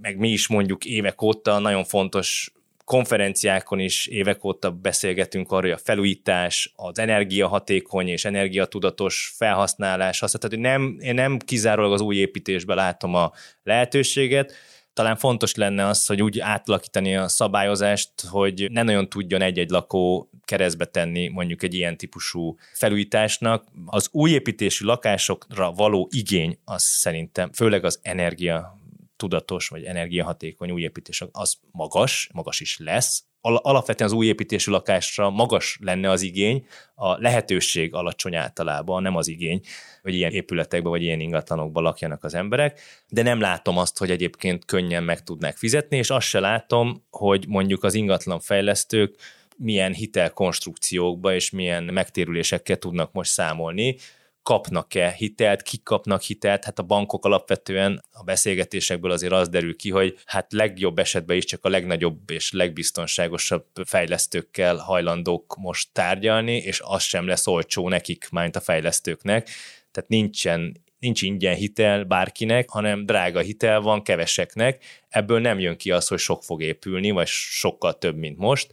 [0.00, 2.52] meg mi is mondjuk évek óta nagyon fontos
[2.84, 10.42] konferenciákon is évek óta beszélgetünk arról, hogy a felújítás, az energiahatékony és energiatudatos felhasználás, tehát,
[10.48, 13.32] hogy nem, én nem kizárólag az új építésben látom a
[13.62, 14.54] lehetőséget,
[14.92, 20.30] talán fontos lenne az, hogy úgy átalakítani a szabályozást, hogy ne nagyon tudjon egy-egy lakó
[20.44, 23.64] keresztbe tenni mondjuk egy ilyen típusú felújításnak.
[23.86, 28.79] Az új építésű lakásokra való igény az szerintem, főleg az energia
[29.20, 33.24] tudatos vagy energiahatékony új építés az magas, magas is lesz.
[33.40, 39.28] Alapvetően az új építésű lakásra magas lenne az igény, a lehetőség alacsony általában, nem az
[39.28, 39.60] igény,
[40.02, 44.64] hogy ilyen épületekben vagy ilyen ingatlanokban lakjanak az emberek, de nem látom azt, hogy egyébként
[44.64, 49.16] könnyen meg tudnák fizetni, és azt se látom, hogy mondjuk az ingatlan fejlesztők
[49.56, 53.96] milyen hitelkonstrukciókba és milyen megtérülésekkel tudnak most számolni,
[54.42, 59.90] kapnak-e hitelt, kik kapnak hitelt, hát a bankok alapvetően a beszélgetésekből azért az derül ki,
[59.90, 66.80] hogy hát legjobb esetben is csak a legnagyobb és legbiztonságosabb fejlesztőkkel hajlandók most tárgyalni, és
[66.84, 69.48] az sem lesz olcsó nekik, mint a fejlesztőknek.
[69.90, 75.90] Tehát nincsen nincs ingyen hitel bárkinek, hanem drága hitel van keveseknek, ebből nem jön ki
[75.90, 78.72] az, hogy sok fog épülni, vagy sokkal több, mint most,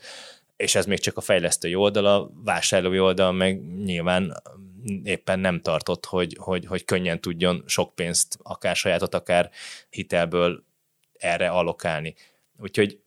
[0.58, 4.42] és ez még csak a fejlesztői oldal, a vásárlói oldal meg nyilván
[5.04, 9.52] éppen nem tartott, hogy, hogy, hogy könnyen tudjon sok pénzt, akár sajátot, akár
[9.90, 10.64] hitelből
[11.18, 12.16] erre alokálni.
[12.60, 13.00] Úgyhogy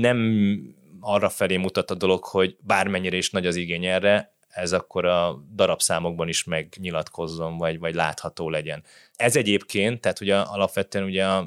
[0.00, 0.58] nem
[1.00, 5.44] arra felé mutat a dolog, hogy bármennyire is nagy az igény erre, ez akkor a
[5.54, 8.84] darabszámokban is megnyilatkozzon, vagy, vagy látható legyen.
[9.16, 11.46] Ez egyébként, tehát ugye alapvetően ugye a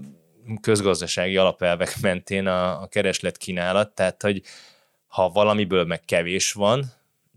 [0.62, 4.42] közgazdasági alapelvek mentén a, a kereslet kínálat, tehát hogy
[5.08, 6.86] ha valamiből meg kevés van,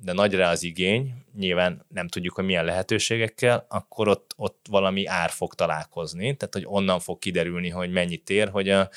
[0.03, 5.07] de nagy rá az igény, nyilván nem tudjuk, hogy milyen lehetőségekkel, akkor ott, ott valami
[5.07, 8.89] ár fog találkozni, tehát hogy onnan fog kiderülni, hogy mennyit ér, hogy, a,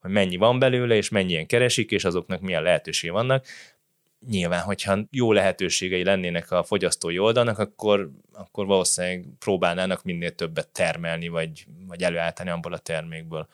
[0.00, 3.46] hogy mennyi van belőle, és mennyien keresik, és azoknak milyen lehetőség vannak.
[4.28, 11.28] Nyilván, hogyha jó lehetőségei lennének a fogyasztói oldalnak, akkor, akkor valószínűleg próbálnának minél többet termelni,
[11.28, 13.48] vagy, vagy előállítani abból a termékből.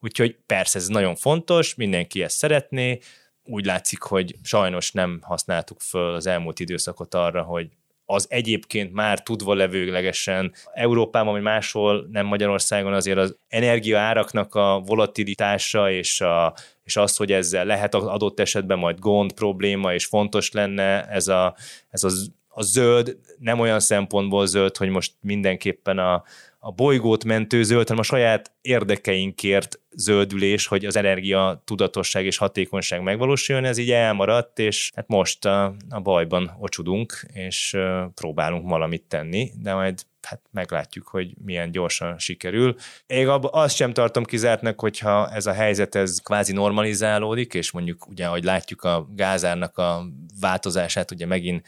[0.00, 2.98] Úgyhogy persze ez nagyon fontos, mindenki ezt szeretné,
[3.44, 7.68] úgy látszik, hogy sajnos nem használtuk föl az elmúlt időszakot arra, hogy
[8.04, 15.90] az egyébként már tudva levőlegesen Európában, vagy máshol, nem Magyarországon azért az energiaáraknak a volatilitása
[15.90, 21.08] és, a, és az, hogy ezzel lehet adott esetben majd gond, probléma, és fontos lenne
[21.08, 21.56] ez a,
[21.90, 22.10] ez a,
[22.48, 26.22] a zöld, nem olyan szempontból zöld, hogy most mindenképpen a,
[26.64, 33.02] a bolygót mentő zöld, hanem a saját érdekeinkért zöldülés, hogy az energia tudatosság és hatékonyság
[33.02, 37.76] megvalósuljon, ez így elmaradt, és hát most a, a bajban ocsudunk, és
[38.14, 42.74] próbálunk valamit tenni, de majd hát meglátjuk, hogy milyen gyorsan sikerül.
[43.06, 48.26] Én azt sem tartom kizártnak, hogyha ez a helyzet ez kvázi normalizálódik, és mondjuk ugye,
[48.26, 50.04] ahogy látjuk a gázárnak a
[50.40, 51.66] változását, ugye megint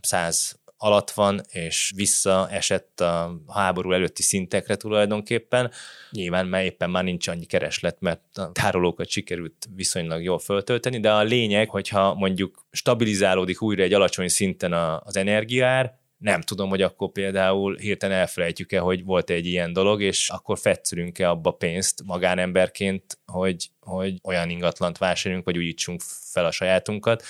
[0.00, 5.70] 100 alatt van, és visszaesett a háború előtti szintekre tulajdonképpen.
[6.10, 11.12] Nyilván mert éppen már nincs annyi kereslet, mert a tárolókat sikerült viszonylag jól föltölteni, de
[11.12, 14.72] a lényeg, hogyha mondjuk stabilizálódik újra egy alacsony szinten
[15.04, 20.28] az energiár, nem tudom, hogy akkor például hirtelen elfelejtjük-e, hogy volt egy ilyen dolog, és
[20.28, 26.00] akkor fetszülünk-e abba pénzt magánemberként, hogy, hogy olyan ingatlant vásároljunk, vagy újítsunk
[26.32, 27.22] fel a sajátunkat,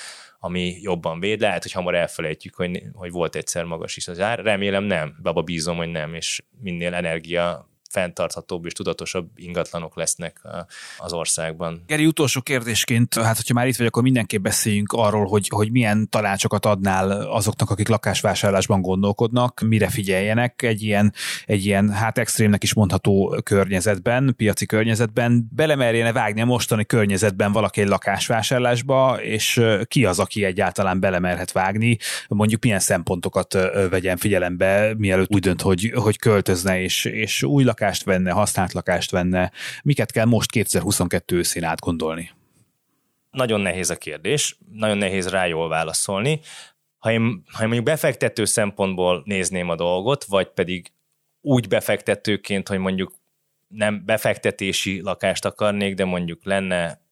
[0.45, 1.41] ami jobban véd.
[1.41, 4.39] Lehet, hogy hamar elfelejtjük, hogy, hogy volt egyszer magas is az ár.
[4.39, 10.41] Remélem nem, abba bízom, hogy nem, és minél energia fenntarthatóbb és tudatosabb ingatlanok lesznek
[10.99, 11.83] az országban.
[11.87, 16.09] Geri, utolsó kérdésként, hát hogyha már itt vagy, akkor mindenképp beszéljünk arról, hogy, hogy milyen
[16.11, 21.13] tanácsokat adnál azoknak, akik lakásvásárlásban gondolkodnak, mire figyeljenek egy ilyen,
[21.47, 27.81] egy ilyen hát extrémnek is mondható környezetben, piaci környezetben, belemerjene vágni a mostani környezetben valaki
[27.81, 31.97] egy lakásvásárlásba, és ki az, aki egyáltalán belemerhet vágni,
[32.29, 33.59] mondjuk milyen szempontokat
[33.91, 38.73] vegyen figyelembe, mielőtt úgy dönt, hogy, hogy költözne, és, és új lakás lakást venne, használt
[38.73, 42.31] lakást venne, miket kell most 2022 őszén átgondolni?
[43.31, 46.41] Nagyon nehéz a kérdés, nagyon nehéz rá jól válaszolni.
[46.99, 50.93] Ha én, ha én mondjuk befektető szempontból nézném a dolgot, vagy pedig
[51.41, 53.13] úgy befektetőként, hogy mondjuk
[53.69, 57.04] nem befektetési lakást akarnék, de mondjuk lenne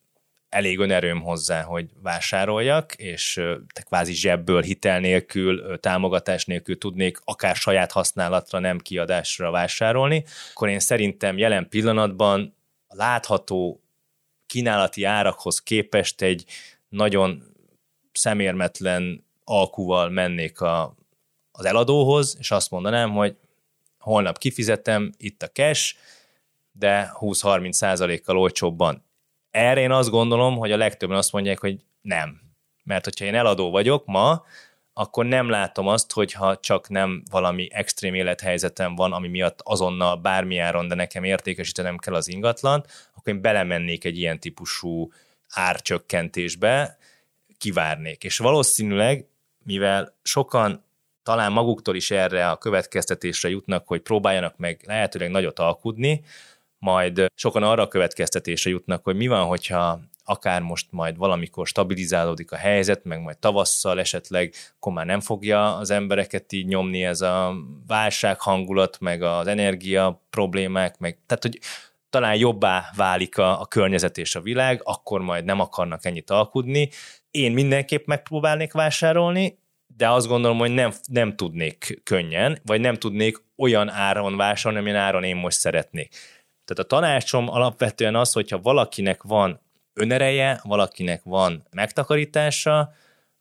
[0.53, 3.33] elég önerőm hozzá, hogy vásároljak, és
[3.73, 10.69] te kvázi zsebből, hitel nélkül, támogatás nélkül tudnék akár saját használatra, nem kiadásra vásárolni, akkor
[10.69, 13.83] én szerintem jelen pillanatban a látható
[14.47, 16.45] kínálati árakhoz képest egy
[16.89, 17.43] nagyon
[18.13, 20.95] szemérmetlen alkuval mennék a,
[21.53, 23.37] az eladóhoz, és azt mondanám, hogy
[23.99, 25.95] holnap kifizetem, itt a cash,
[26.73, 29.11] de 20-30 százalékkal olcsóbban
[29.53, 32.41] erre én azt gondolom, hogy a legtöbben azt mondják, hogy nem.
[32.85, 34.45] Mert hogyha én eladó vagyok ma,
[34.93, 40.89] akkor nem látom azt, hogyha csak nem valami extrém élethelyzetem van, ami miatt azonnal bármiáron,
[40.89, 42.87] de nekem értékesítenem kell az ingatlant,
[43.17, 45.13] akkor én belemennék egy ilyen típusú
[45.49, 46.99] árcsökkentésbe,
[47.59, 48.25] kivárnék.
[48.25, 49.27] És valószínűleg,
[49.65, 50.85] mivel sokan
[51.23, 56.25] talán maguktól is erre a következtetésre jutnak, hogy próbáljanak meg lehetőleg nagyot alkudni,
[56.83, 62.53] majd sokan arra a következtetésre jutnak, hogy mi van, hogyha akár most majd valamikor stabilizálódik
[62.53, 67.21] a helyzet, meg majd tavasszal esetleg akkor már nem fogja az embereket így nyomni ez
[67.21, 67.55] a
[67.87, 71.59] válság hangulat, meg az energia problémák, meg tehát, hogy
[72.11, 76.91] talán jobbá válik a, a környezet és a világ, akkor majd nem akarnak ennyit alkudni.
[77.31, 79.59] Én mindenképp megpróbálnék vásárolni,
[79.97, 85.05] de azt gondolom, hogy nem, nem tudnék könnyen, vagy nem tudnék olyan áron vásárolni, amilyen
[85.05, 86.15] áron én most szeretnék.
[86.65, 89.61] Tehát a tanácsom alapvetően az, hogyha valakinek van
[89.95, 92.93] önereje, valakinek van megtakarítása,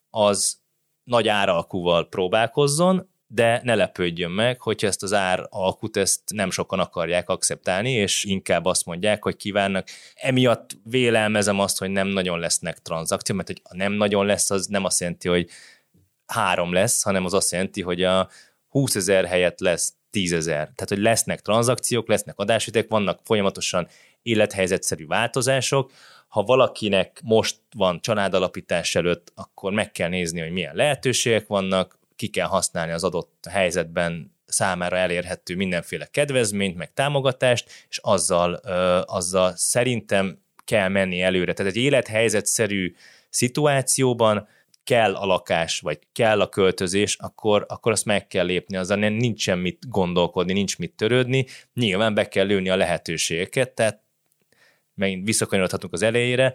[0.09, 0.59] az
[1.03, 6.79] nagy áralkúval próbálkozzon, de ne lepődjön meg, hogyha ezt az ár alkut ezt nem sokan
[6.79, 9.87] akarják akceptálni, és inkább azt mondják, hogy kívánnak.
[10.13, 14.85] Emiatt vélelmezem azt, hogy nem nagyon lesznek tranzakciók, mert hogy nem nagyon lesz, az nem
[14.85, 15.49] azt jelenti, hogy
[16.25, 18.29] három lesz, hanem az azt jelenti, hogy a
[18.71, 20.63] 20 ezer helyett lesz tízezer.
[20.63, 23.87] Tehát, hogy lesznek tranzakciók, lesznek adásütek, vannak folyamatosan
[24.21, 25.91] élethelyzetszerű változások.
[26.27, 32.27] Ha valakinek most van családalapítás előtt, akkor meg kell nézni, hogy milyen lehetőségek vannak, ki
[32.27, 39.53] kell használni az adott helyzetben számára elérhető mindenféle kedvezményt, meg támogatást, és azzal, ö, azzal
[39.55, 41.53] szerintem kell menni előre.
[41.53, 42.95] Tehát egy élethelyzetszerű
[43.29, 44.47] szituációban
[44.83, 49.53] kell a lakás, vagy kell a költözés, akkor, akkor azt meg kell lépni, nem, nincs
[49.53, 54.03] mit gondolkodni, nincs mit törődni, nyilván be kell lőni a lehetőségeket, tehát
[54.93, 56.53] megint visszakanyarodhatunk az elejére,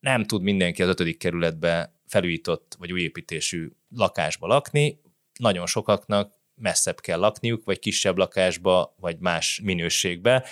[0.00, 5.00] nem tud mindenki az ötödik kerületbe felújított vagy újépítésű lakásba lakni,
[5.38, 10.44] nagyon sokaknak messzebb kell lakniuk, vagy kisebb lakásba, vagy más minőségbe,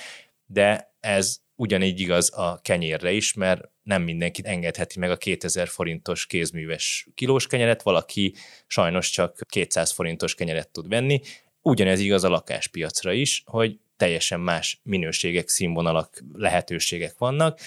[0.47, 6.27] de ez ugyanígy igaz a kenyérre is, mert nem mindenki engedheti meg a 2000 forintos
[6.27, 8.35] kézműves kilós kenyeret, valaki
[8.67, 11.21] sajnos csak 200 forintos kenyeret tud venni.
[11.63, 17.61] Ugyanez igaz a lakáspiacra is, hogy teljesen más minőségek, színvonalak, lehetőségek vannak,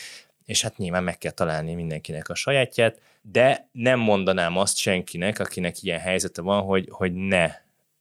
[0.46, 5.84] és hát nyilván meg kell találni mindenkinek a sajátját, de nem mondanám azt senkinek, akinek
[5.84, 7.52] ilyen helyzete van, hogy, hogy ne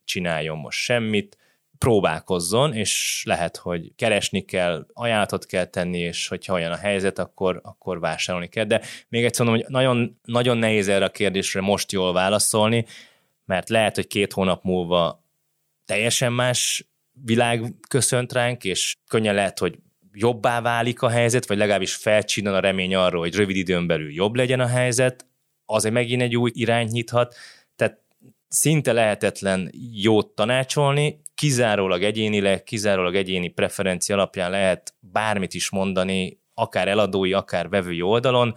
[0.05, 1.39] csináljon most semmit,
[1.79, 7.61] próbálkozzon, és lehet, hogy keresni kell, ajánlatot kell tenni, és hogyha olyan a helyzet, akkor,
[7.63, 8.65] akkor vásárolni kell.
[8.65, 12.85] De még egyszer mondom, hogy nagyon, nagyon nehéz erre a kérdésre most jól válaszolni,
[13.45, 15.25] mert lehet, hogy két hónap múlva
[15.85, 16.89] teljesen más
[17.25, 19.79] világ köszönt ránk, és könnyen lehet, hogy
[20.13, 24.35] jobbá válik a helyzet, vagy legalábbis felcsinnan a remény arról, hogy rövid időn belül jobb
[24.35, 25.27] legyen a helyzet,
[25.65, 27.35] azért megint egy új irányt nyithat,
[27.77, 28.01] tehát
[28.49, 36.89] szinte lehetetlen jót tanácsolni, kizárólag egyénileg, kizárólag egyéni preferencia alapján lehet bármit is mondani, akár
[36.89, 38.55] eladói, akár vevői oldalon.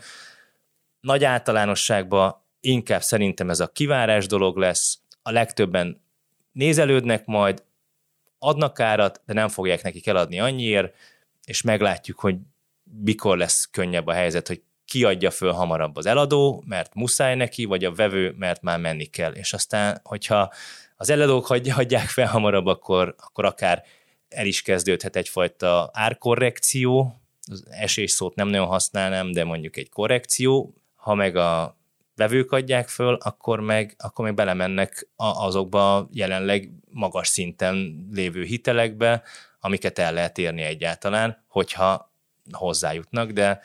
[1.00, 6.02] Nagy általánosságban inkább szerintem ez a kivárás dolog lesz, a legtöbben
[6.52, 7.64] nézelődnek majd,
[8.40, 10.96] adnak árat, de nem fogják nekik eladni annyiért,
[11.46, 12.36] és meglátjuk, hogy
[13.04, 14.62] mikor lesz könnyebb a helyzet, hogy
[14.92, 19.06] ki adja föl hamarabb az eladó, mert muszáj neki, vagy a vevő, mert már menni
[19.06, 19.32] kell.
[19.32, 20.54] És aztán, hogyha
[20.96, 23.84] az eladók hagyják fel hamarabb, akkor, akkor akár
[24.30, 27.22] el is kezdődhet egyfajta árkorrekció,
[27.52, 31.78] az esés szót nem nagyon használnám, de mondjuk egy korrekció, ha meg a
[32.16, 39.24] vevők adják föl, akkor meg, akkor meg belemennek azokba jelenleg magas szinten lévő hitelekbe,
[39.60, 42.14] amiket el lehet érni egyáltalán, hogyha
[42.52, 43.62] hozzájutnak, de,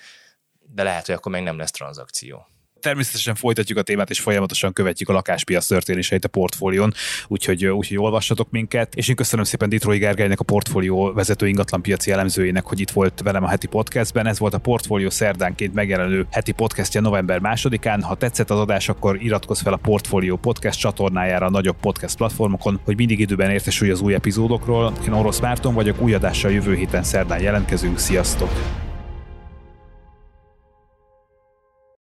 [0.75, 2.47] de lehet, hogy akkor meg nem lesz tranzakció.
[2.81, 6.93] Természetesen folytatjuk a témát, és folyamatosan követjük a lakáspiac történéseit a portfólión,
[7.29, 8.95] úgyhogy, úgyhogy olvassatok minket.
[8.95, 13.45] És én köszönöm szépen Ditrói Gergelynek, a portfólió vezető ingatlanpiaci elemzőjének, hogy itt volt velem
[13.45, 14.27] a heti podcastben.
[14.27, 18.03] Ez volt a portfólió szerdánként megjelenő heti podcastja november másodikán.
[18.03, 22.81] Ha tetszett az adás, akkor iratkozz fel a portfólió podcast csatornájára a nagyobb podcast platformokon,
[22.85, 24.93] hogy mindig időben értesülj az új epizódokról.
[25.07, 27.99] Én Orosz Márton vagyok, új adással jövő héten szerdán jelentkezünk.
[27.99, 28.86] Sziasztok!